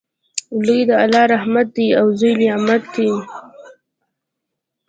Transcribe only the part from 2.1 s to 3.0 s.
زوی نعمت